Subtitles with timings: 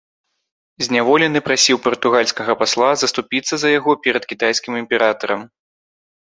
[0.85, 5.39] Зняволены прасіў партугальскага пасла заступіцца за яго перад кітайскім імператарам.